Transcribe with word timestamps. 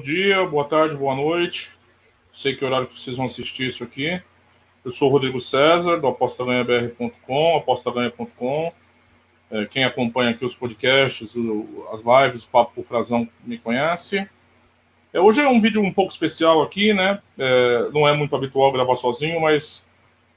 dia, 0.00 0.44
boa 0.46 0.64
tarde, 0.64 0.96
boa 0.96 1.14
noite. 1.14 1.70
Sei 2.32 2.54
que 2.54 2.64
horário 2.64 2.86
que 2.86 2.98
vocês 2.98 3.16
vão 3.16 3.26
assistir 3.26 3.66
isso 3.66 3.84
aqui. 3.84 4.20
Eu 4.84 4.90
sou 4.90 5.08
o 5.08 5.12
Rodrigo 5.12 5.40
César, 5.40 5.98
do 5.98 6.06
apostaganhabr.com, 6.06 7.56
apostaganha.com. 7.56 8.72
É, 9.50 9.66
quem 9.66 9.84
acompanha 9.84 10.30
aqui 10.30 10.44
os 10.44 10.54
podcasts, 10.54 11.34
as 11.92 12.02
lives, 12.02 12.44
o 12.44 12.50
Papo 12.50 12.80
o 12.80 12.84
Frazão 12.84 13.28
me 13.44 13.58
conhece. 13.58 14.26
É, 15.12 15.20
hoje 15.20 15.40
é 15.40 15.48
um 15.48 15.60
vídeo 15.60 15.82
um 15.82 15.92
pouco 15.92 16.12
especial 16.12 16.62
aqui, 16.62 16.94
né? 16.94 17.20
É, 17.36 17.90
não 17.92 18.08
é 18.08 18.14
muito 18.14 18.34
habitual 18.34 18.72
gravar 18.72 18.96
sozinho, 18.96 19.40
mas 19.40 19.86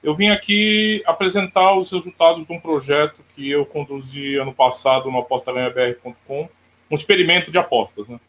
eu 0.03 0.13
vim 0.13 0.29
aqui 0.29 1.01
apresentar 1.05 1.77
os 1.77 1.91
resultados 1.91 2.45
de 2.45 2.51
um 2.51 2.59
projeto 2.59 3.23
que 3.33 3.49
eu 3.49 3.65
conduzi 3.65 4.35
ano 4.35 4.53
passado 4.53 5.09
no 5.09 5.19
apostaganhabr.com, 5.19 6.49
um 6.91 6.95
experimento 6.95 7.49
de 7.49 7.57
apostas, 7.57 8.07
né? 8.09 8.19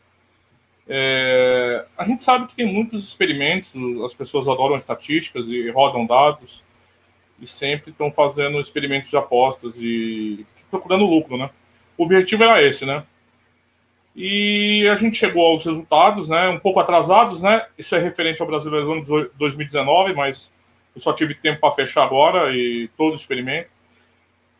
É, 0.87 1.87
a 1.97 2.05
gente 2.05 2.23
sabe 2.23 2.47
que 2.47 2.57
tem 2.57 2.67
muitos 2.67 3.09
experimentos, 3.09 3.73
as 4.05 4.13
pessoas 4.13 4.49
adoram 4.49 4.77
estatísticas 4.77 5.49
e 5.49 5.71
rodam 5.71 6.07
dados 6.07 6.63
e 7.41 7.47
sempre 7.47 7.91
estão 7.91 8.13
fazendo 8.13 8.61
experimentos 8.61 9.11
de 9.11 9.17
apostas 9.17 9.75
e 9.79 10.47
procurando 10.71 11.05
lucro, 11.05 11.37
né? 11.37 11.51
O 11.97 12.05
objetivo 12.05 12.43
era 12.45 12.63
esse, 12.63 12.85
né? 12.85 13.05
E 14.15 14.87
a 14.89 14.95
gente 14.95 15.17
chegou 15.17 15.47
aos 15.47 15.65
resultados, 15.65 16.29
né? 16.29 16.49
Um 16.49 16.59
pouco 16.59 16.81
atrasados, 16.81 17.43
né? 17.43 17.67
Isso 17.77 17.95
é 17.97 17.99
referente 17.99 18.41
ao 18.41 18.47
Brasileirão 18.47 19.01
de 19.01 19.31
2019, 19.37 20.15
mas 20.15 20.53
eu 20.95 21.01
só 21.01 21.13
tive 21.13 21.35
tempo 21.35 21.61
para 21.61 21.75
fechar 21.75 22.05
agora 22.05 22.55
e 22.55 22.89
todo 22.97 23.15
o 23.15 23.17
experimento. 23.17 23.69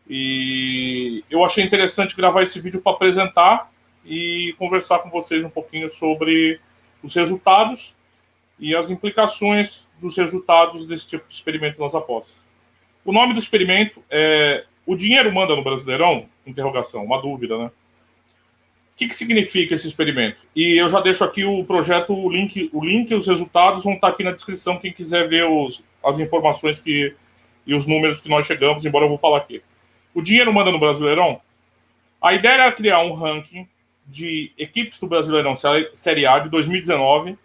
E 0.09 1.23
eu 1.29 1.43
achei 1.43 1.63
interessante 1.63 2.15
gravar 2.15 2.43
esse 2.43 2.59
vídeo 2.59 2.81
para 2.81 2.91
apresentar 2.91 3.71
e 4.05 4.53
conversar 4.57 4.99
com 4.99 5.09
vocês 5.09 5.43
um 5.43 5.49
pouquinho 5.49 5.89
sobre 5.89 6.59
os 7.03 7.13
resultados 7.15 7.95
e 8.59 8.75
as 8.75 8.89
implicações 8.89 9.89
dos 9.99 10.17
resultados 10.17 10.87
desse 10.87 11.07
tipo 11.09 11.27
de 11.27 11.33
experimento 11.33 11.81
nas 11.81 11.93
apostas. 11.93 12.35
O 13.03 13.11
nome 13.11 13.33
do 13.33 13.39
experimento 13.39 14.03
é 14.09 14.65
O 14.85 14.95
Dinheiro 14.95 15.33
Manda 15.33 15.55
no 15.55 15.63
Brasileirão? 15.63 16.27
Interrogação, 16.45 17.03
uma 17.03 17.21
dúvida, 17.21 17.57
né? 17.57 17.65
O 17.65 18.97
que, 18.97 19.09
que 19.09 19.15
significa 19.15 19.75
esse 19.75 19.87
experimento? 19.87 20.37
E 20.55 20.79
eu 20.79 20.87
já 20.89 21.01
deixo 21.01 21.23
aqui 21.23 21.43
o 21.43 21.65
projeto, 21.65 22.13
o 22.13 22.31
link, 22.31 22.69
o 22.71 22.83
link 22.83 23.11
e 23.11 23.15
os 23.15 23.27
resultados 23.27 23.83
vão 23.83 23.93
estar 23.93 24.07
aqui 24.07 24.23
na 24.23 24.31
descrição, 24.31 24.77
quem 24.77 24.93
quiser 24.93 25.27
ver 25.27 25.43
os, 25.43 25.83
as 26.01 26.19
informações 26.19 26.79
que, 26.79 27.13
e 27.67 27.75
os 27.75 27.85
números 27.85 28.21
que 28.21 28.29
nós 28.29 28.47
chegamos, 28.47 28.85
embora 28.85 29.03
eu 29.03 29.09
vou 29.09 29.17
falar 29.17 29.39
aqui. 29.39 29.61
O 30.13 30.21
dinheiro 30.21 30.53
manda 30.53 30.71
no 30.71 30.79
Brasileirão? 30.79 31.41
A 32.21 32.33
ideia 32.33 32.53
era 32.53 32.71
criar 32.71 33.01
um 33.01 33.13
ranking 33.13 33.67
de 34.05 34.51
equipes 34.57 34.99
do 34.99 35.07
Brasileirão 35.07 35.55
Série 35.93 36.25
A 36.25 36.39
de 36.39 36.49
2019, 36.49 37.37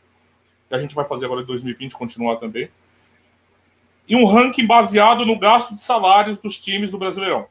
que 0.69 0.75
a 0.75 0.79
gente 0.79 0.95
vai 0.95 1.05
fazer 1.07 1.25
agora 1.25 1.43
em 1.43 1.47
2020, 1.47 1.93
continuar 1.93 2.37
também, 2.37 2.69
e 4.07 4.17
um 4.17 4.27
ranking 4.27 4.67
baseado 4.67 5.25
no 5.25 5.39
gasto 5.39 5.75
de 5.75 5.81
salários 5.81 6.41
dos 6.41 6.61
times 6.61 6.91
do 6.91 6.99
Brasileirão. 6.99 7.47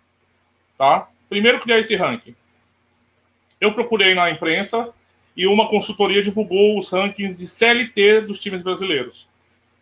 Tá? 0.78 1.10
Primeiro 1.30 1.60
criar 1.60 1.80
esse 1.80 1.96
ranking. 1.96 2.36
Eu 3.60 3.74
procurei 3.74 4.14
na 4.14 4.30
imprensa 4.30 4.94
e 5.36 5.48
uma 5.48 5.70
consultoria 5.70 6.24
divulgou 6.24 6.78
os 6.78 6.90
rankings 6.92 7.38
de 7.38 7.48
CLT 7.48 8.22
dos 8.22 8.40
times 8.40 8.62
brasileiros. 8.62 9.28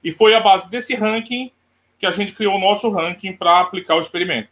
E 0.03 0.11
foi 0.11 0.35
a 0.35 0.39
base 0.39 0.69
desse 0.69 0.93
ranking 0.93 1.51
que 1.99 2.05
a 2.05 2.11
gente 2.11 2.33
criou 2.33 2.55
o 2.55 2.59
nosso 2.59 2.89
ranking 2.89 3.33
para 3.33 3.59
aplicar 3.59 3.95
o 3.95 4.01
experimento. 4.01 4.49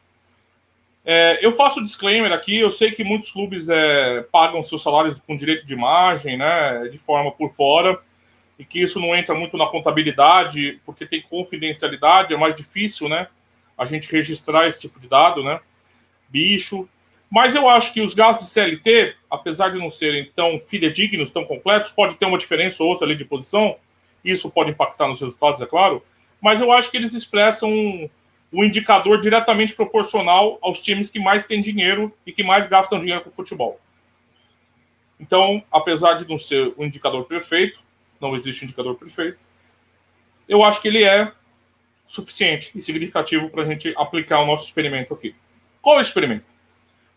É, 1.07 1.45
eu 1.45 1.53
faço 1.53 1.83
disclaimer 1.83 2.31
aqui, 2.31 2.57
eu 2.57 2.71
sei 2.71 2.89
que 2.91 3.03
muitos 3.03 3.31
clubes 3.31 3.69
é, 3.69 4.23
pagam 4.31 4.63
seus 4.63 4.81
salários 4.81 5.19
com 5.27 5.35
direito 5.35 5.63
de 5.63 5.73
imagem, 5.73 6.35
né, 6.35 6.87
de 6.91 6.97
forma 6.97 7.31
por 7.31 7.51
fora, 7.51 7.99
e 8.57 8.65
que 8.65 8.81
isso 8.81 8.99
não 8.99 9.15
entra 9.15 9.35
muito 9.35 9.55
na 9.55 9.67
contabilidade, 9.67 10.81
porque 10.83 11.05
tem 11.05 11.21
confidencialidade, 11.21 12.33
é 12.33 12.37
mais 12.37 12.55
difícil, 12.55 13.07
né, 13.07 13.27
a 13.77 13.85
gente 13.85 14.11
registrar 14.11 14.65
esse 14.65 14.81
tipo 14.81 14.99
de 14.99 15.07
dado, 15.07 15.43
né, 15.43 15.59
bicho. 16.27 16.89
Mas 17.29 17.53
eu 17.53 17.69
acho 17.69 17.93
que 17.93 18.01
os 18.01 18.15
gastos 18.15 18.47
de 18.47 18.53
CLT, 18.53 19.15
apesar 19.29 19.69
de 19.69 19.77
não 19.77 19.91
serem 19.91 20.31
tão 20.35 20.59
fidedignos, 20.59 21.31
tão 21.31 21.45
completos, 21.45 21.91
pode 21.91 22.15
ter 22.15 22.25
uma 22.25 22.37
diferença 22.37 22.81
ou 22.81 22.89
outra 22.89 23.05
ali 23.05 23.15
de 23.15 23.25
posição, 23.25 23.75
isso 24.23 24.49
pode 24.49 24.71
impactar 24.71 25.07
nos 25.07 25.21
resultados, 25.21 25.61
é 25.61 25.67
claro, 25.67 26.03
mas 26.41 26.61
eu 26.61 26.71
acho 26.71 26.89
que 26.89 26.97
eles 26.97 27.13
expressam 27.13 28.09
o 28.55 28.63
indicador 28.63 29.19
diretamente 29.19 29.75
proporcional 29.75 30.57
aos 30.61 30.81
times 30.81 31.09
que 31.09 31.19
mais 31.19 31.45
têm 31.45 31.61
dinheiro 31.61 32.15
e 32.25 32.31
que 32.31 32.41
mais 32.41 32.67
gastam 32.67 33.01
dinheiro 33.01 33.21
com 33.21 33.29
futebol. 33.29 33.81
Então, 35.19 35.61
apesar 35.69 36.13
de 36.13 36.27
não 36.27 36.39
ser 36.39 36.69
o 36.69 36.75
um 36.77 36.85
indicador 36.85 37.25
perfeito, 37.25 37.83
não 38.19 38.33
existe 38.33 38.63
indicador 38.63 38.95
perfeito, 38.95 39.37
eu 40.47 40.63
acho 40.63 40.81
que 40.81 40.87
ele 40.87 41.03
é 41.03 41.33
suficiente 42.07 42.71
e 42.73 42.81
significativo 42.81 43.49
para 43.49 43.63
a 43.63 43.65
gente 43.65 43.93
aplicar 43.97 44.39
o 44.39 44.45
nosso 44.45 44.63
experimento 44.63 45.13
aqui. 45.13 45.35
Qual 45.81 45.97
é 45.97 45.99
o 45.99 46.01
experimento? 46.01 46.45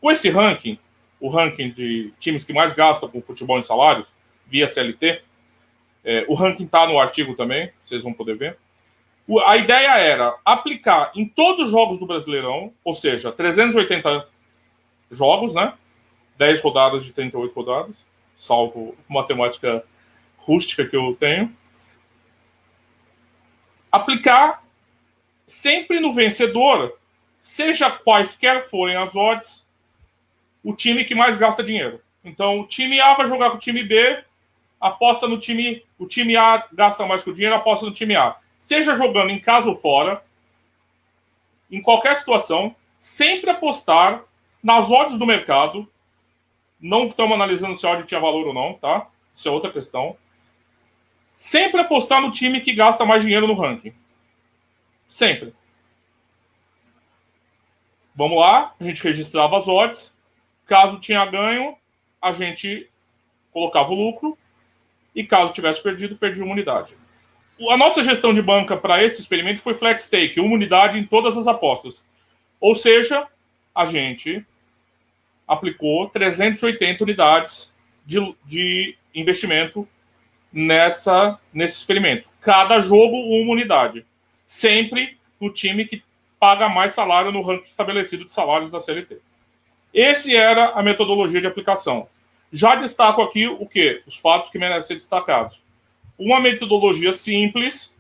Com 0.01 0.11
esse 0.11 0.29
ranking, 0.31 0.77
o 1.21 1.29
ranking 1.29 1.71
de 1.71 2.13
times 2.19 2.43
que 2.45 2.53
mais 2.53 2.73
gastam 2.73 3.09
com 3.09 3.23
futebol 3.23 3.61
em 3.61 3.63
salários, 3.63 4.09
via 4.45 4.69
CLT, 4.69 5.23
é, 6.05 6.25
o 6.27 6.35
ranking 6.35 6.65
está 6.65 6.85
no 6.85 6.99
artigo 6.99 7.37
também, 7.37 7.71
vocês 7.85 8.03
vão 8.03 8.13
poder 8.13 8.37
ver. 8.37 8.59
A 9.47 9.59
ideia 9.59 9.99
era 9.99 10.39
aplicar 10.43 11.13
em 11.15 11.27
todos 11.29 11.67
os 11.67 11.71
jogos 11.71 11.99
do 11.99 12.07
Brasileirão, 12.07 12.73
ou 12.83 12.95
seja, 12.95 13.31
380 13.31 14.27
jogos, 15.11 15.53
né? 15.53 15.75
10 16.39 16.63
rodadas 16.63 17.05
de 17.05 17.13
38 17.13 17.53
rodadas, 17.55 17.97
salvo 18.35 18.97
matemática 19.07 19.85
rústica 20.39 20.87
que 20.87 20.97
eu 20.97 21.15
tenho. 21.19 21.55
Aplicar 23.93 24.65
sempre 25.47 26.01
no 26.01 26.15
vencedor, 26.15 26.99
seja 27.43 27.91
quaisquer 27.91 28.67
forem 28.71 28.97
as 28.97 29.15
odds, 29.15 29.67
o 30.65 30.75
time 30.75 31.05
que 31.05 31.15
mais 31.15 31.37
gasta 31.37 31.63
dinheiro. 31.63 32.01
Então, 32.25 32.61
o 32.61 32.67
time 32.67 32.99
A 32.99 33.15
vai 33.15 33.29
jogar 33.29 33.51
com 33.51 33.57
o 33.57 33.61
time 33.61 33.83
B, 33.83 34.25
aposta 34.81 35.29
no 35.29 35.39
time. 35.39 35.85
O 35.99 36.07
time 36.07 36.35
A 36.35 36.67
gasta 36.73 37.05
mais 37.05 37.23
que 37.23 37.31
o 37.31 37.35
dinheiro, 37.35 37.57
aposta 37.57 37.85
no 37.85 37.93
time 37.93 38.17
A 38.17 38.37
seja 38.69 38.95
jogando 38.95 39.31
em 39.31 39.41
casa 39.41 39.71
ou 39.71 39.75
fora, 39.75 40.23
em 41.71 41.81
qualquer 41.81 42.15
situação, 42.17 42.77
sempre 43.01 43.49
apostar 43.49 44.23
nas 44.63 44.91
odds 44.91 45.19
do 45.19 45.25
mercado. 45.25 45.91
Não 46.79 47.07
estamos 47.07 47.35
analisando 47.35 47.79
se 47.79 47.87
a 47.87 47.93
odd 47.93 48.05
tinha 48.05 48.21
valor 48.21 48.47
ou 48.47 48.53
não, 48.53 48.75
tá? 48.75 49.09
Isso 49.33 49.49
é 49.49 49.51
outra 49.51 49.73
questão. 49.73 50.19
Sempre 51.35 51.81
apostar 51.81 52.21
no 52.21 52.31
time 52.31 52.61
que 52.61 52.75
gasta 52.75 53.07
mais 53.07 53.23
dinheiro 53.23 53.47
no 53.47 53.55
ranking. 53.55 53.95
Sempre. 55.09 55.55
Vamos 58.15 58.39
lá, 58.39 58.75
a 58.79 58.85
gente 58.85 59.03
registrava 59.03 59.57
as 59.57 59.67
odds. 59.67 60.15
Caso 60.67 61.01
tinha 61.01 61.25
ganho, 61.25 61.75
a 62.21 62.33
gente 62.33 62.87
colocava 63.51 63.93
o 63.93 63.95
lucro. 63.95 64.37
E 65.15 65.25
caso 65.25 65.55
tivesse 65.55 65.83
perdido, 65.83 66.19
perdia 66.19 66.45
uma 66.45 66.53
unidade 66.53 66.95
a 67.69 67.77
nossa 67.77 68.05
gestão 68.05 68.33
de 68.33 68.41
banca 68.41 68.77
para 68.77 69.03
esse 69.03 69.21
experimento 69.21 69.61
foi 69.61 69.75
flat 69.75 70.01
stake, 70.01 70.41
uma 70.41 70.55
unidade 70.55 70.99
em 70.99 71.05
todas 71.05 71.37
as 71.37 71.47
apostas. 71.47 72.03
Ou 72.61 72.75
seja, 72.75 73.27
a 73.75 73.85
gente 73.85 74.45
aplicou 75.47 76.09
380 76.09 77.03
unidades 77.03 77.73
de, 78.05 78.35
de 78.45 78.97
investimento 79.15 79.89
nessa, 80.53 81.39
nesse 81.53 81.79
experimento. 81.79 82.29
Cada 82.41 82.81
jogo, 82.81 83.17
uma 83.17 83.53
unidade. 83.53 84.05
Sempre 84.47 85.19
no 85.41 85.51
time 85.53 85.85
que 85.85 86.03
paga 86.39 86.69
mais 86.69 86.93
salário 86.93 87.33
no 87.33 87.43
ranking 87.43 87.65
estabelecido 87.65 88.25
de 88.25 88.33
salários 88.33 88.71
da 88.71 88.81
CLT. 88.81 89.19
Esse 89.93 90.37
era 90.37 90.71
a 90.71 90.83
metodologia 90.83 91.41
de 91.41 91.47
aplicação. 91.47 92.09
Já 92.53 92.77
destaco 92.77 93.21
aqui 93.21 93.47
o 93.47 93.67
que? 93.67 94.03
Os 94.07 94.17
fatos 94.17 94.51
que 94.51 94.59
merecem 94.59 94.89
ser 94.89 94.95
destacados 94.95 95.63
uma 96.19 96.41
metodologia 96.41 97.13
simples, 97.13 97.97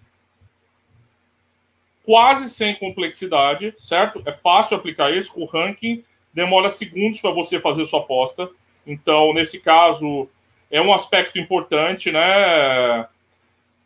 quase 2.04 2.50
sem 2.50 2.74
complexidade, 2.74 3.74
certo? 3.78 4.22
É 4.26 4.32
fácil 4.32 4.76
aplicar 4.76 5.14
isso. 5.14 5.40
O 5.40 5.44
ranking 5.44 6.02
demora 6.32 6.70
segundos 6.70 7.20
para 7.20 7.30
você 7.30 7.60
fazer 7.60 7.86
sua 7.86 8.00
aposta. 8.00 8.50
Então, 8.86 9.34
nesse 9.34 9.60
caso, 9.60 10.28
é 10.70 10.80
um 10.80 10.92
aspecto 10.92 11.38
importante, 11.38 12.10
né? 12.10 13.06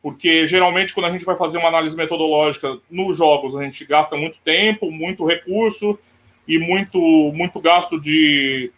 Porque 0.00 0.46
geralmente, 0.46 0.94
quando 0.94 1.06
a 1.06 1.10
gente 1.10 1.24
vai 1.24 1.36
fazer 1.36 1.58
uma 1.58 1.68
análise 1.68 1.96
metodológica 1.96 2.78
nos 2.90 3.16
jogos, 3.16 3.56
a 3.56 3.62
gente 3.62 3.84
gasta 3.84 4.16
muito 4.16 4.38
tempo, 4.40 4.90
muito 4.90 5.26
recurso 5.26 5.98
e 6.46 6.58
muito, 6.58 6.98
muito 7.34 7.60
gasto 7.60 8.00
de, 8.00 8.72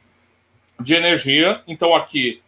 de 0.81 0.95
energia. 0.95 1.63
Então, 1.67 1.95
aqui 1.95 2.43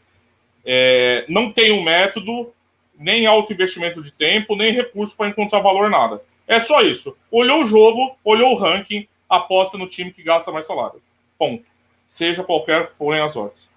é, 0.65 1.25
não 1.29 1.53
tem 1.53 1.73
um 1.73 1.83
método, 1.83 2.53
nem 2.99 3.27
alto 3.27 3.53
investimento 3.53 4.03
de 4.03 4.11
tempo, 4.11 4.57
nem 4.57 4.73
recurso 4.73 5.17
para 5.17 5.29
encontrar 5.29 5.61
valor, 5.61 5.91
nada. 5.91 6.23
É 6.47 6.61
só 6.61 6.83
isso. 6.83 7.17
Olhou 7.31 7.63
o 7.63 7.67
jogo, 7.67 8.17
olhou 8.25 8.53
o 8.53 8.59
ranking, 8.59 9.07
aposta 9.29 9.77
no 9.77 9.89
time 9.89 10.13
que 10.13 10.23
gasta 10.23 10.53
mais 10.53 10.67
salário. 10.67 11.03
Ponto. 11.39 11.65
Seja 12.09 12.45
qualquer 12.45 12.93
forem 12.93 13.21
as 13.21 13.37
odds. 13.37 13.69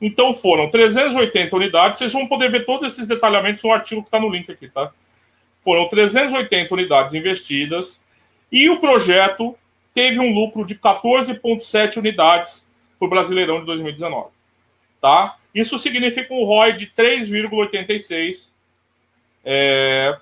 Então 0.00 0.34
foram 0.34 0.68
380 0.68 1.54
unidades. 1.56 1.98
Vocês 1.98 2.12
vão 2.12 2.26
poder 2.26 2.50
ver 2.50 2.66
todos 2.66 2.92
esses 2.92 3.06
detalhamentos 3.06 3.62
no 3.62 3.72
artigo 3.72 4.02
que 4.02 4.08
está 4.08 4.20
no 4.20 4.28
link 4.28 4.50
aqui, 4.50 4.68
tá? 4.68 4.92
Foram 5.62 5.88
380 5.88 6.74
unidades 6.74 7.14
investidas 7.14 8.02
e 8.50 8.68
o 8.68 8.80
projeto 8.80 9.56
teve 9.94 10.18
um 10.18 10.32
lucro 10.32 10.64
de 10.64 10.74
14,7 10.74 11.98
unidades 11.98 12.68
para 12.98 13.06
o 13.06 13.10
Brasileirão 13.10 13.60
de 13.60 13.66
2019. 13.66 14.30
Tá? 15.00 15.36
Isso 15.54 15.78
significa 15.78 16.32
um 16.32 16.44
ROI 16.44 16.72
de 16.74 16.86
3,86 16.88 18.51
é, 19.44 20.16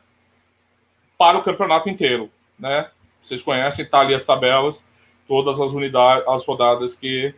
para 1.19 1.39
o 1.39 1.43
campeonato 1.43 1.89
inteiro. 1.89 2.31
Né? 2.59 2.89
Vocês 3.23 3.43
conhecem, 3.43 3.85
tá 3.85 4.01
ali 4.01 4.15
as 4.15 4.25
tabelas, 4.25 4.85
todas 5.29 5.61
as 5.61 5.73
unidades, 5.73 6.27
as 6.29 6.45
rodadas 6.45 6.97
que. 6.97 7.35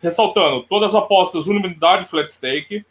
Ressaltando, 0.00 0.64
todas 0.64 0.94
as 0.94 1.02
apostas 1.02 1.46
unidade 1.46 2.04
flat 2.06 2.30
stake. 2.30 2.84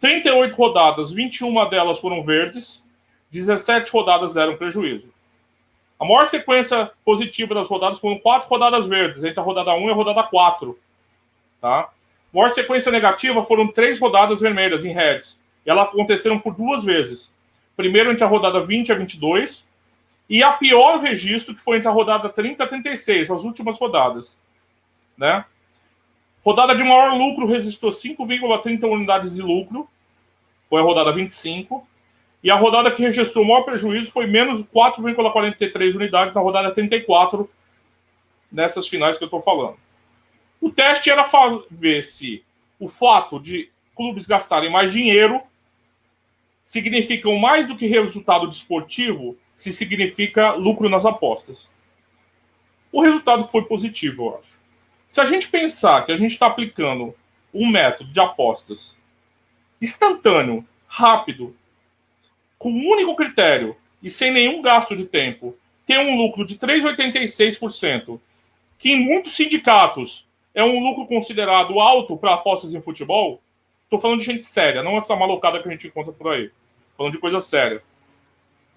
38 0.00 0.56
rodadas, 0.56 1.12
21 1.12 1.68
delas 1.68 2.00
foram 2.00 2.24
verdes, 2.24 2.82
17 3.30 3.92
rodadas 3.92 4.34
deram 4.34 4.56
prejuízo. 4.56 5.12
A 6.00 6.04
maior 6.04 6.24
sequência 6.24 6.90
positiva 7.04 7.54
das 7.54 7.68
rodadas 7.68 7.98
foram 7.98 8.18
quatro 8.18 8.48
rodadas 8.48 8.86
verdes, 8.86 9.22
entre 9.22 9.38
a 9.38 9.42
rodada 9.42 9.74
1 9.74 9.88
e 9.88 9.90
a 9.90 9.94
rodada 9.94 10.22
4. 10.22 10.78
Tá? 11.60 11.80
A 11.80 11.90
maior 12.32 12.48
sequência 12.48 12.90
negativa 12.90 13.44
foram 13.44 13.68
três 13.68 14.00
rodadas 14.00 14.40
vermelhas 14.40 14.84
em 14.86 14.94
reds. 14.94 15.40
E 15.66 15.70
elas 15.70 15.88
aconteceram 15.88 16.38
por 16.38 16.54
duas 16.54 16.82
vezes. 16.82 17.30
Primeiro 17.76 18.10
entre 18.12 18.24
a 18.24 18.26
rodada 18.26 18.64
20 18.64 18.92
a 18.92 18.94
22 18.94 19.68
e 20.28 20.42
a 20.42 20.52
pior 20.52 21.00
registro 21.00 21.54
que 21.54 21.62
foi 21.62 21.78
entre 21.78 21.88
a 21.88 21.92
rodada 21.92 22.28
30 22.28 22.62
a 22.62 22.66
36, 22.66 23.30
as 23.30 23.42
últimas 23.42 23.78
rodadas. 23.78 24.38
Né? 25.16 25.44
Rodada 26.44 26.74
de 26.74 26.82
maior 26.82 27.14
lucro 27.14 27.46
registrou 27.46 27.92
5,30 27.92 28.84
unidades 28.84 29.34
de 29.34 29.42
lucro, 29.42 29.88
foi 30.68 30.80
a 30.80 30.84
rodada 30.84 31.12
25. 31.12 31.86
E 32.42 32.50
a 32.50 32.54
rodada 32.54 32.90
que 32.90 33.02
registrou 33.02 33.44
maior 33.44 33.62
prejuízo 33.62 34.10
foi 34.10 34.26
menos 34.26 34.64
4,43 34.64 35.94
unidades 35.94 36.34
na 36.34 36.40
rodada 36.40 36.70
34, 36.70 37.50
nessas 38.50 38.88
finais 38.88 39.18
que 39.18 39.24
eu 39.24 39.26
estou 39.26 39.42
falando. 39.42 39.76
O 40.60 40.70
teste 40.70 41.10
era 41.10 41.28
ver 41.70 42.02
se 42.02 42.42
o 42.78 42.88
fato 42.88 43.38
de 43.38 43.68
clubes 43.94 44.26
gastarem 44.26 44.70
mais 44.70 44.92
dinheiro 44.92 45.42
significam 46.64 47.36
mais 47.36 47.68
do 47.68 47.76
que 47.76 47.86
resultado 47.86 48.46
desportivo, 48.48 49.36
se 49.56 49.72
significa 49.72 50.52
lucro 50.52 50.88
nas 50.88 51.04
apostas. 51.04 51.68
O 52.92 53.02
resultado 53.02 53.46
foi 53.48 53.64
positivo, 53.64 54.24
eu 54.24 54.38
acho. 54.38 54.58
Se 55.06 55.20
a 55.20 55.26
gente 55.26 55.48
pensar 55.48 56.04
que 56.06 56.12
a 56.12 56.16
gente 56.16 56.32
está 56.32 56.46
aplicando 56.46 57.14
um 57.52 57.68
método 57.68 58.12
de 58.12 58.20
apostas 58.20 58.96
instantâneo, 59.80 60.64
rápido, 60.86 61.56
com 62.58 62.70
um 62.70 62.88
único 62.88 63.16
critério 63.16 63.76
e 64.02 64.10
sem 64.10 64.30
nenhum 64.30 64.60
gasto 64.60 64.94
de 64.94 65.04
tempo, 65.04 65.56
tem 65.86 65.98
um 65.98 66.16
lucro 66.16 66.44
de 66.44 66.56
3,86%, 66.56 68.20
que 68.78 68.92
em 68.92 69.04
muitos 69.04 69.34
sindicatos 69.34 70.28
é 70.54 70.62
um 70.62 70.78
lucro 70.80 71.06
considerado 71.06 71.80
alto 71.80 72.16
para 72.16 72.34
apostas 72.34 72.74
em 72.74 72.80
futebol, 72.80 73.40
estou 73.90 74.00
falando 74.00 74.20
de 74.20 74.26
gente 74.26 74.44
séria, 74.44 74.84
não 74.84 74.96
essa 74.96 75.16
malocada 75.16 75.60
que 75.60 75.68
a 75.68 75.72
gente 75.72 75.88
encontra 75.88 76.12
por 76.12 76.32
aí. 76.32 76.52
Falando 76.96 77.12
de 77.12 77.18
coisa 77.18 77.40
séria. 77.40 77.82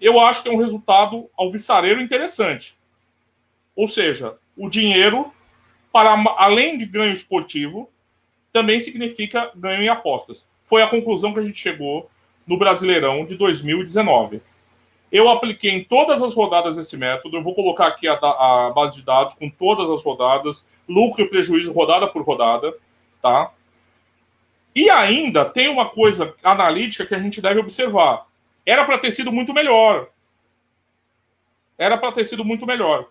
Eu 0.00 0.18
acho 0.18 0.42
que 0.42 0.48
é 0.48 0.52
um 0.52 0.58
resultado 0.58 1.30
alvissareiro 1.36 2.00
interessante. 2.00 2.76
Ou 3.76 3.86
seja, 3.86 4.36
o 4.56 4.68
dinheiro, 4.68 5.32
para 5.92 6.12
além 6.36 6.76
de 6.76 6.84
ganho 6.84 7.12
esportivo, 7.12 7.88
também 8.52 8.80
significa 8.80 9.52
ganho 9.54 9.82
em 9.82 9.88
apostas. 9.88 10.48
Foi 10.64 10.82
a 10.82 10.88
conclusão 10.88 11.32
que 11.32 11.38
a 11.38 11.44
gente 11.44 11.58
chegou 11.58 12.10
no 12.44 12.58
Brasileirão 12.58 13.24
de 13.24 13.36
2019. 13.36 14.42
Eu 15.12 15.28
apliquei 15.28 15.70
em 15.70 15.84
todas 15.84 16.22
as 16.22 16.34
rodadas 16.34 16.76
esse 16.76 16.96
método. 16.96 17.36
Eu 17.36 17.42
vou 17.42 17.54
colocar 17.54 17.86
aqui 17.86 18.08
a, 18.08 18.14
a, 18.14 18.72
base 18.74 18.96
de 18.96 19.04
dados 19.04 19.34
com 19.34 19.48
todas 19.48 19.88
as 19.88 20.02
rodadas, 20.02 20.66
lucro 20.88 21.22
e 21.22 21.28
prejuízo 21.28 21.72
rodada 21.72 22.08
por 22.08 22.22
rodada, 22.22 22.74
tá? 23.22 23.52
E 24.74 24.90
ainda 24.90 25.44
tem 25.44 25.68
uma 25.68 25.88
coisa 25.88 26.34
analítica 26.42 27.06
que 27.06 27.14
a 27.14 27.18
gente 27.18 27.40
deve 27.40 27.60
observar. 27.60 28.26
Era 28.66 28.84
para 28.84 28.98
ter 28.98 29.10
sido 29.10 29.30
muito 29.30 29.52
melhor. 29.52 30.08
Era 31.78 31.96
para 31.96 32.12
ter 32.12 32.24
sido 32.24 32.44
muito 32.44 32.66
melhor. 32.66 33.06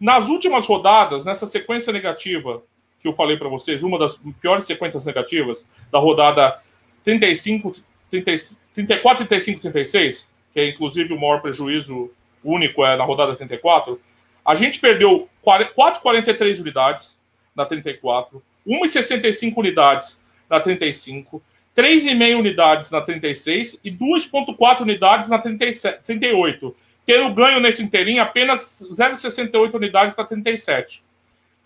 Nas 0.00 0.28
últimas 0.28 0.66
rodadas, 0.66 1.24
nessa 1.24 1.46
sequência 1.46 1.92
negativa 1.92 2.62
que 3.00 3.08
eu 3.08 3.12
falei 3.12 3.36
para 3.36 3.48
vocês, 3.48 3.82
uma 3.82 3.98
das 3.98 4.18
piores 4.40 4.64
sequências 4.64 5.04
negativas 5.04 5.64
da 5.92 5.98
rodada 5.98 6.60
35, 7.04 7.74
35 8.10 8.64
34, 8.74 9.26
35, 9.26 9.60
36, 9.60 10.28
que 10.52 10.60
é 10.60 10.68
inclusive 10.68 11.14
o 11.14 11.20
maior 11.20 11.40
prejuízo 11.40 12.10
único 12.42 12.84
é 12.84 12.96
na 12.96 13.04
rodada 13.04 13.36
34, 13.36 14.00
a 14.44 14.54
gente 14.54 14.80
perdeu 14.80 15.28
4,43 15.44 16.60
unidades 16.60 17.18
na 17.54 17.64
34, 17.64 18.42
1,65 18.66 19.56
unidades 19.56 20.22
na 20.48 20.60
35, 20.60 21.42
3,5 21.76 22.38
unidades 22.38 22.90
na 22.90 23.00
36 23.00 23.80
e 23.82 23.90
2,4 23.90 24.80
unidades 24.82 25.28
na 25.28 25.38
37, 25.38 26.02
38, 26.04 26.76
tendo 27.04 27.34
ganho 27.34 27.60
nesse 27.60 27.82
inteirinho 27.82 28.22
apenas 28.22 28.86
0,68 28.92 29.74
unidades 29.74 30.16
na 30.16 30.24
37. 30.24 31.02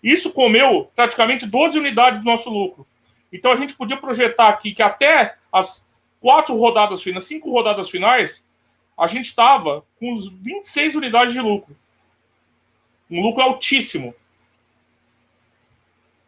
Isso 0.01 0.31
comeu 0.31 0.89
praticamente 0.95 1.45
12 1.45 1.77
unidades 1.77 2.19
do 2.19 2.25
nosso 2.25 2.49
lucro. 2.49 2.87
Então 3.31 3.51
a 3.51 3.55
gente 3.55 3.75
podia 3.75 3.97
projetar 3.97 4.49
aqui 4.49 4.73
que 4.73 4.81
até 4.81 5.35
as 5.51 5.87
quatro 6.19 6.55
rodadas 6.55 7.01
finais, 7.01 7.25
cinco 7.25 7.51
rodadas 7.51 7.89
finais, 7.89 8.47
a 8.97 9.07
gente 9.07 9.25
estava 9.25 9.83
com 9.99 10.13
os 10.13 10.31
26 10.31 10.95
unidades 10.95 11.33
de 11.33 11.39
lucro. 11.39 11.75
Um 13.09 13.21
lucro 13.21 13.41
altíssimo. 13.41 14.13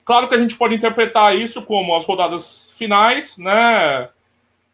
Claro 0.03 0.27
que 0.27 0.35
a 0.35 0.39
gente 0.39 0.55
pode 0.55 0.75
interpretar 0.75 1.35
isso 1.35 1.61
como 1.63 1.95
as 1.95 2.05
rodadas 2.05 2.71
finais, 2.75 3.37
né? 3.37 4.09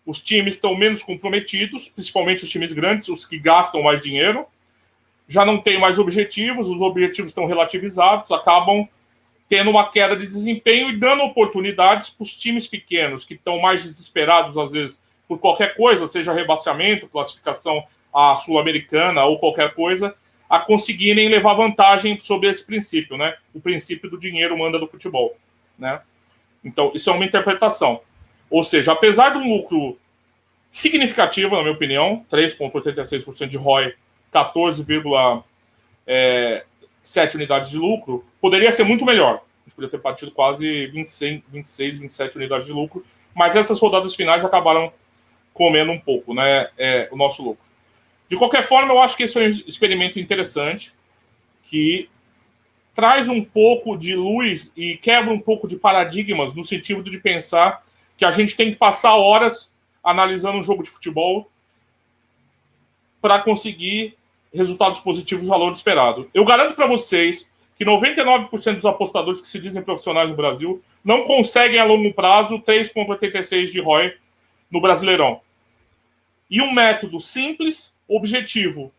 Os 0.05 0.23
times 0.23 0.55
estão 0.55 0.75
menos 0.75 1.03
comprometidos, 1.03 1.89
principalmente 1.89 2.43
os 2.43 2.49
times 2.49 2.71
grandes, 2.71 3.09
os 3.09 3.25
que 3.25 3.37
gastam 3.37 3.83
mais 3.83 4.01
dinheiro. 4.01 4.45
Já 5.27 5.45
não 5.45 5.57
tem 5.57 5.77
mais 5.77 5.99
objetivos, 5.99 6.69
os 6.69 6.81
objetivos 6.81 7.31
estão 7.31 7.45
relativizados, 7.45 8.31
acabam 8.31 8.87
tendo 9.49 9.69
uma 9.69 9.89
queda 9.89 10.15
de 10.15 10.27
desempenho 10.27 10.89
e 10.89 10.97
dando 10.97 11.23
oportunidades 11.23 12.09
para 12.09 12.23
os 12.23 12.37
times 12.37 12.67
pequenos, 12.67 13.25
que 13.25 13.33
estão 13.33 13.59
mais 13.59 13.83
desesperados, 13.83 14.57
às 14.57 14.71
vezes, 14.71 15.03
por 15.27 15.39
qualquer 15.39 15.75
coisa, 15.75 16.07
seja 16.07 16.33
rebaixamento, 16.33 17.07
classificação 17.07 17.83
à 18.13 18.35
Sul-Americana 18.35 19.23
ou 19.25 19.39
qualquer 19.39 19.73
coisa, 19.73 20.15
a 20.49 20.59
conseguirem 20.59 21.27
levar 21.27 21.53
vantagem 21.53 22.19
sobre 22.19 22.49
esse 22.49 22.65
princípio, 22.65 23.17
né? 23.17 23.35
O 23.53 23.59
princípio 23.59 24.09
do 24.09 24.19
dinheiro 24.19 24.57
manda 24.57 24.79
do 24.79 24.87
futebol, 24.87 25.35
né? 25.77 26.01
Então, 26.63 26.91
isso 26.93 27.09
é 27.09 27.13
uma 27.13 27.25
interpretação. 27.25 28.01
Ou 28.49 28.63
seja, 28.63 28.93
apesar 28.93 29.31
de 29.31 29.39
um 29.39 29.55
lucro 29.55 29.97
significativo, 30.69 31.55
na 31.55 31.61
minha 31.61 31.73
opinião, 31.73 32.25
3,86% 32.31 33.47
de 33.47 33.57
ROI, 33.57 33.93
14,7 34.33 35.43
é, 36.05 36.63
unidades 37.35 37.69
de 37.69 37.77
lucro, 37.77 38.25
poderia 38.39 38.71
ser 38.71 38.83
muito 38.83 39.05
melhor. 39.05 39.35
A 39.35 39.69
gente 39.69 39.75
poderia 39.75 39.91
ter 39.91 40.01
partido 40.01 40.31
quase 40.31 40.87
26, 40.87 41.41
26 41.49 41.99
27 41.99 42.37
unidades 42.37 42.67
de 42.67 42.73
lucro, 42.73 43.05
mas 43.35 43.55
essas 43.55 43.79
rodadas 43.79 44.15
finais 44.15 44.45
acabaram 44.45 44.91
comendo 45.53 45.91
um 45.91 45.99
pouco, 45.99 46.33
né? 46.33 46.69
É, 46.77 47.09
o 47.11 47.17
nosso 47.17 47.43
lucro. 47.43 47.66
De 48.29 48.35
qualquer 48.35 48.65
forma, 48.65 48.93
eu 48.93 49.01
acho 49.01 49.15
que 49.15 49.23
esse 49.23 49.37
é 49.37 49.47
um 49.47 49.49
experimento 49.49 50.19
interessante 50.19 50.93
que 51.63 52.09
traz 52.93 53.29
um 53.29 53.43
pouco 53.43 53.97
de 53.97 54.15
luz 54.15 54.73
e 54.75 54.97
quebra 54.97 55.31
um 55.31 55.39
pouco 55.39 55.67
de 55.67 55.75
paradigmas 55.75 56.53
no 56.55 56.65
sentido 56.65 57.09
de 57.09 57.19
pensar 57.19 57.85
que 58.17 58.25
a 58.25 58.31
gente 58.31 58.57
tem 58.57 58.71
que 58.71 58.77
passar 58.77 59.15
horas 59.15 59.71
analisando 60.03 60.57
um 60.57 60.63
jogo 60.63 60.83
de 60.83 60.89
futebol 60.89 61.49
para 63.21 63.39
conseguir 63.39 64.17
resultados 64.53 64.99
positivos 64.99 65.47
valor 65.47 65.73
esperado. 65.73 66.29
Eu 66.33 66.45
garanto 66.45 66.75
para 66.75 66.87
vocês 66.87 67.51
que 67.77 67.85
99% 67.85 68.75
dos 68.75 68.85
apostadores 68.85 69.39
que 69.39 69.47
se 69.47 69.59
dizem 69.59 69.83
profissionais 69.83 70.29
no 70.29 70.35
Brasil 70.35 70.81
não 71.03 71.25
conseguem 71.25 71.79
a 71.79 71.85
longo 71.85 72.11
prazo 72.13 72.59
3,86 72.59 73.67
de 73.67 73.79
ROI 73.79 74.15
no 74.71 74.81
Brasileirão. 74.81 75.41
E 76.49 76.61
um 76.61 76.71
método 76.71 77.19
simples, 77.19 77.95
objetivo 78.07 78.91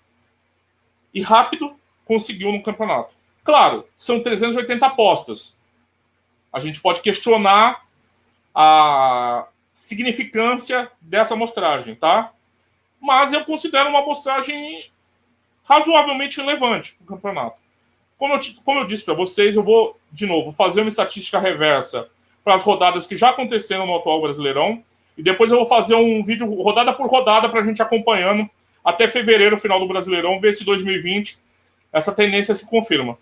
e 1.15 1.21
rápido 1.21 1.75
conseguiu 2.05 2.53
no 2.53 2.63
campeonato. 2.63 3.15
Claro, 3.43 3.87
são 3.97 4.23
380 4.23 4.85
apostas. 4.85 5.57
A 6.53 6.61
gente 6.61 6.81
pode 6.81 7.01
questionar 7.01 7.87
a 8.55 9.47
significância 9.73 10.91
dessa 11.01 11.35
amostragem, 11.35 11.95
tá? 11.95 12.33
Mas 13.01 13.33
eu 13.33 13.45
considero 13.45 13.89
uma 13.89 14.01
amostragem 14.01 14.91
razoavelmente 15.65 16.39
relevante 16.39 16.95
para 16.95 17.05
o 17.05 17.17
campeonato. 17.17 17.57
Como 18.19 18.35
eu, 18.35 18.41
como 18.65 18.81
eu 18.81 18.87
disse 18.87 19.05
para 19.05 19.15
vocês, 19.15 19.55
eu 19.55 19.63
vou, 19.63 19.99
de 20.11 20.27
novo, 20.27 20.53
fazer 20.53 20.81
uma 20.81 20.89
estatística 20.89 21.39
reversa 21.39 22.09
para 22.43 22.55
as 22.55 22.65
rodadas 22.65 23.07
que 23.07 23.17
já 23.17 23.31
aconteceram 23.31 23.87
no 23.87 23.95
atual 23.95 24.21
Brasileirão. 24.21 24.83
E 25.19 25.23
depois 25.23 25.51
eu 25.51 25.59
vou 25.59 25.67
fazer 25.67 25.97
um 25.97 26.23
vídeo 26.23 26.49
rodada 26.63 26.93
por 26.93 27.11
rodada 27.11 27.49
para 27.49 27.61
a 27.61 27.65
gente 27.65 27.83
acompanhando 27.83 28.49
até 28.85 29.09
fevereiro, 29.09 29.59
final 29.59 29.81
do 29.81 29.89
Brasileirão, 29.89 30.41
ver 30.41 30.55
se 30.55 30.65
2020 30.65 31.37
essa 31.93 32.13
tendência 32.13 32.55
se 32.55 32.65
confirma. 32.65 33.19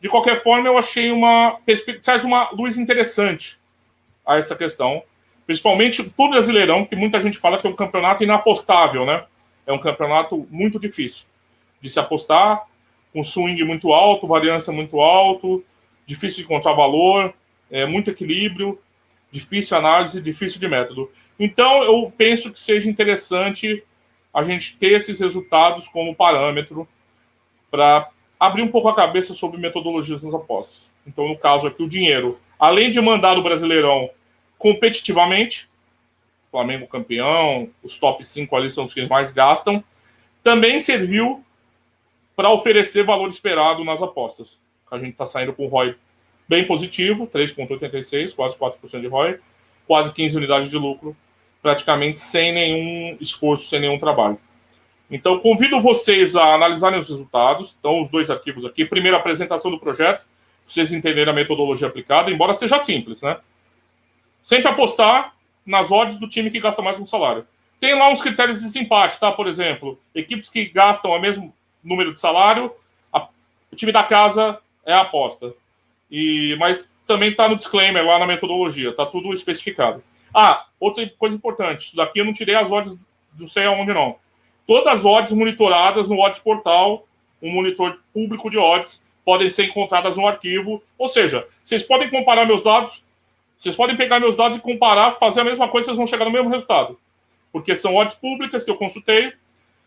De 0.00 0.08
qualquer 0.08 0.42
forma, 0.42 0.68
eu 0.68 0.76
achei 0.76 1.12
uma 1.12 1.58
traz 2.02 2.24
uma 2.24 2.50
luz 2.50 2.76
interessante 2.76 3.58
a 4.26 4.36
essa 4.36 4.56
questão, 4.56 5.02
principalmente 5.46 6.02
para 6.02 6.24
o 6.24 6.30
Brasileirão, 6.30 6.84
que 6.84 6.96
muita 6.96 7.20
gente 7.20 7.38
fala 7.38 7.56
que 7.56 7.66
é 7.66 7.70
um 7.70 7.76
campeonato 7.76 8.24
inapostável, 8.24 9.06
né? 9.06 9.24
É 9.64 9.72
um 9.72 9.78
campeonato 9.78 10.46
muito 10.50 10.78
difícil 10.78 11.26
de 11.80 11.88
se 11.88 12.00
apostar, 12.00 12.66
com 13.12 13.22
swing 13.22 13.62
muito 13.64 13.92
alto, 13.92 14.26
variância 14.26 14.72
muito 14.72 15.00
alto, 15.00 15.64
difícil 16.04 16.38
de 16.38 16.44
encontrar 16.44 16.72
valor, 16.72 17.32
é, 17.70 17.86
muito 17.86 18.10
equilíbrio, 18.10 18.78
difícil 19.30 19.76
análise, 19.76 20.20
difícil 20.20 20.60
de 20.60 20.68
método. 20.68 21.10
Então, 21.38 21.82
eu 21.82 22.12
penso 22.16 22.52
que 22.52 22.58
seja 22.58 22.88
interessante 22.88 23.82
a 24.32 24.42
gente 24.42 24.76
ter 24.76 24.92
esses 24.92 25.20
resultados 25.20 25.88
como 25.88 26.14
parâmetro 26.14 26.86
para 27.70 28.08
abrir 28.38 28.62
um 28.62 28.68
pouco 28.68 28.88
a 28.88 28.94
cabeça 28.94 29.34
sobre 29.34 29.58
metodologias 29.58 30.22
nas 30.22 30.34
apostas. 30.34 30.90
Então, 31.06 31.28
no 31.28 31.36
caso 31.36 31.66
aqui, 31.66 31.82
o 31.82 31.88
dinheiro, 31.88 32.38
além 32.58 32.90
de 32.90 33.00
mandar 33.00 33.38
o 33.38 33.42
Brasileirão 33.42 34.10
competitivamente, 34.58 35.68
Flamengo 36.50 36.86
campeão, 36.86 37.68
os 37.82 37.98
top 37.98 38.24
5 38.24 38.56
ali 38.56 38.70
são 38.70 38.84
os 38.84 38.94
que 38.94 39.06
mais 39.06 39.32
gastam, 39.32 39.82
também 40.42 40.80
serviu 40.80 41.44
para 42.34 42.50
oferecer 42.50 43.04
valor 43.04 43.28
esperado 43.28 43.84
nas 43.84 44.02
apostas. 44.02 44.58
A 44.90 44.98
gente 44.98 45.10
está 45.10 45.26
saindo 45.26 45.52
com 45.52 45.66
o 45.66 45.68
ROI 45.68 45.96
bem 46.48 46.66
positivo, 46.66 47.26
3,86, 47.26 48.34
quase 48.34 48.56
4% 48.56 49.00
de 49.00 49.06
ROI, 49.06 49.38
quase 49.86 50.12
15 50.12 50.36
unidades 50.36 50.70
de 50.70 50.78
lucro, 50.78 51.16
praticamente 51.62 52.18
sem 52.18 52.52
nenhum 52.52 53.16
esforço, 53.20 53.68
sem 53.68 53.80
nenhum 53.80 53.98
trabalho. 53.98 54.38
Então, 55.10 55.38
convido 55.38 55.80
vocês 55.80 56.36
a 56.36 56.54
analisarem 56.54 56.98
os 56.98 57.08
resultados. 57.08 57.74
Então, 57.78 58.02
os 58.02 58.10
dois 58.10 58.30
arquivos 58.30 58.64
aqui. 58.64 58.84
Primeiro, 58.84 59.16
a 59.16 59.20
apresentação 59.20 59.70
do 59.70 59.78
projeto, 59.78 60.24
vocês 60.66 60.92
entenderem 60.92 61.30
a 61.30 61.34
metodologia 61.34 61.88
aplicada, 61.88 62.30
embora 62.30 62.52
seja 62.52 62.78
simples, 62.78 63.22
né? 63.22 63.38
Sempre 64.42 64.68
apostar 64.68 65.34
nas 65.64 65.90
odds 65.90 66.18
do 66.18 66.28
time 66.28 66.50
que 66.50 66.60
gasta 66.60 66.82
mais 66.82 66.98
no 66.98 67.06
salário. 67.06 67.46
Tem 67.80 67.94
lá 67.94 68.10
uns 68.10 68.22
critérios 68.22 68.58
de 68.58 68.64
desempate, 68.64 69.18
tá? 69.18 69.32
Por 69.32 69.46
exemplo, 69.46 69.98
equipes 70.14 70.50
que 70.50 70.66
gastam 70.66 71.10
o 71.10 71.18
mesmo 71.18 71.54
número 71.82 72.12
de 72.12 72.20
salário, 72.20 72.72
a, 73.12 73.28
o 73.72 73.76
time 73.76 73.92
da 73.92 74.02
casa 74.02 74.58
é 74.84 74.92
a 74.92 75.02
aposta. 75.02 75.54
E, 76.10 76.56
mas 76.58 76.94
também 77.06 77.30
está 77.30 77.48
no 77.48 77.56
disclaimer 77.56 78.04
lá 78.04 78.18
na 78.18 78.26
metodologia, 78.26 78.92
tá 78.92 79.06
tudo 79.06 79.32
especificado. 79.32 80.02
Ah, 80.34 80.66
outra 80.78 81.08
coisa 81.18 81.34
importante, 81.34 81.86
isso 81.86 81.96
daqui 81.96 82.20
eu 82.20 82.24
não 82.24 82.34
tirei 82.34 82.54
as 82.54 82.70
odds 82.70 82.98
do 83.32 83.48
sei 83.48 83.64
aonde 83.64 83.92
não 83.94 84.16
Todas 84.66 84.98
as 84.98 85.04
odds 85.06 85.32
monitoradas 85.32 86.08
no 86.08 86.20
Odds 86.20 86.40
Portal, 86.40 87.06
um 87.42 87.50
monitor 87.50 87.98
público 88.12 88.50
de 88.50 88.58
odds, 88.58 89.02
podem 89.24 89.48
ser 89.48 89.64
encontradas 89.64 90.18
no 90.18 90.26
arquivo. 90.26 90.82
Ou 90.98 91.08
seja, 91.08 91.46
vocês 91.64 91.82
podem 91.82 92.10
comparar 92.10 92.44
meus 92.44 92.62
dados, 92.62 93.02
vocês 93.58 93.74
podem 93.74 93.96
pegar 93.96 94.20
meus 94.20 94.36
dados 94.36 94.58
e 94.58 94.60
comparar, 94.60 95.12
fazer 95.12 95.40
a 95.40 95.44
mesma 95.44 95.68
coisa, 95.68 95.86
vocês 95.86 95.96
vão 95.96 96.06
chegar 96.06 96.26
no 96.26 96.30
mesmo 96.30 96.50
resultado. 96.50 96.98
Porque 97.50 97.74
são 97.74 97.96
odds 97.96 98.14
públicas 98.16 98.62
que 98.62 98.70
eu 98.70 98.76
consultei, 98.76 99.32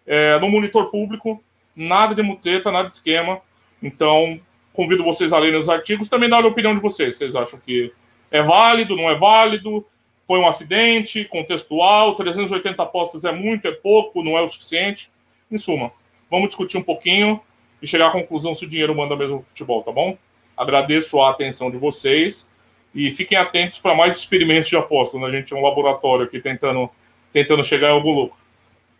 é, 0.07 0.39
no 0.39 0.49
monitor 0.49 0.89
público, 0.89 1.43
nada 1.75 2.15
de 2.15 2.23
muteta, 2.23 2.71
nada 2.71 2.89
de 2.89 2.95
esquema. 2.95 3.39
Então, 3.83 4.39
convido 4.73 5.03
vocês 5.03 5.33
a 5.33 5.39
lerem 5.39 5.59
os 5.59 5.69
artigos, 5.69 6.09
também 6.09 6.29
dar 6.29 6.43
a 6.43 6.47
opinião 6.47 6.73
de 6.73 6.81
vocês. 6.81 7.17
Vocês 7.17 7.35
acham 7.35 7.59
que 7.59 7.91
é 8.29 8.41
válido, 8.41 8.95
não 8.95 9.09
é 9.09 9.15
válido? 9.15 9.85
foi 10.31 10.39
um 10.39 10.47
acidente 10.47 11.25
contextual, 11.25 12.15
380 12.15 12.81
apostas 12.81 13.25
é 13.25 13.33
muito, 13.33 13.67
é 13.67 13.71
pouco, 13.71 14.23
não 14.23 14.37
é 14.37 14.41
o 14.41 14.47
suficiente. 14.47 15.11
Em 15.51 15.57
suma, 15.57 15.91
vamos 16.29 16.47
discutir 16.47 16.77
um 16.77 16.81
pouquinho 16.81 17.41
e 17.81 17.85
chegar 17.85 18.07
à 18.07 18.11
conclusão 18.11 18.55
se 18.55 18.63
o 18.63 18.69
dinheiro 18.69 18.95
manda 18.95 19.13
mesmo 19.13 19.35
no 19.35 19.41
futebol, 19.41 19.83
tá 19.83 19.91
bom? 19.91 20.17
Agradeço 20.55 21.21
a 21.21 21.31
atenção 21.31 21.69
de 21.69 21.75
vocês 21.75 22.49
e 22.95 23.11
fiquem 23.11 23.37
atentos 23.37 23.79
para 23.79 23.93
mais 23.93 24.15
experimentos 24.15 24.69
de 24.69 24.77
aposta. 24.77 25.19
Né? 25.19 25.25
A 25.25 25.31
gente 25.31 25.53
é 25.53 25.57
um 25.57 25.61
laboratório 25.61 26.23
aqui 26.23 26.39
tentando, 26.39 26.89
tentando 27.33 27.65
chegar 27.65 27.89
em 27.89 27.95
algum 27.95 28.13
lucro. 28.13 28.37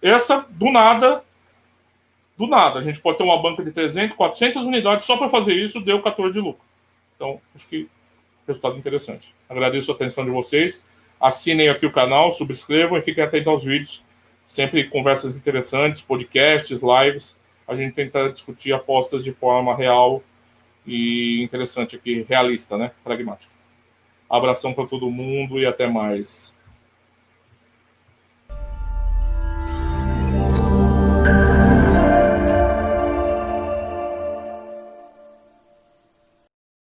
Essa, 0.01 0.45
do 0.49 0.69
nada, 0.69 1.23
do 2.41 2.47
nada, 2.47 2.79
a 2.79 2.81
gente 2.81 2.99
pode 2.99 3.17
ter 3.17 3.23
uma 3.23 3.41
banca 3.41 3.63
de 3.63 3.71
300, 3.71 4.15
400 4.17 4.65
unidades 4.65 5.05
só 5.05 5.15
para 5.15 5.29
fazer 5.29 5.53
isso, 5.53 5.79
deu 5.79 6.01
14 6.01 6.33
de 6.33 6.39
lucro. 6.39 6.63
Então, 7.15 7.39
acho 7.55 7.67
que 7.67 7.87
resultado 8.47 8.77
interessante. 8.77 9.33
Agradeço 9.49 9.91
a 9.91 9.95
atenção 9.95 10.25
de 10.25 10.31
vocês. 10.31 10.85
Assinem 11.19 11.69
aqui 11.69 11.85
o 11.85 11.91
canal, 11.91 12.31
subscrevam 12.31 12.97
e 12.97 13.01
fiquem 13.01 13.23
atentos 13.23 13.47
aos 13.47 13.63
vídeos. 13.63 14.03
Sempre 14.45 14.85
conversas 14.85 15.37
interessantes, 15.37 16.01
podcasts, 16.01 16.81
lives. 16.81 17.39
A 17.67 17.75
gente 17.75 17.93
tenta 17.93 18.29
discutir 18.31 18.73
apostas 18.73 19.23
de 19.23 19.31
forma 19.31 19.75
real 19.75 20.23
e 20.85 21.41
interessante 21.43 21.95
aqui, 21.95 22.25
realista, 22.27 22.77
né? 22.77 22.91
Pragmática. 23.03 23.53
Abração 24.29 24.73
para 24.73 24.87
todo 24.87 25.09
mundo 25.11 25.59
e 25.59 25.65
até 25.65 25.87
mais. 25.87 26.55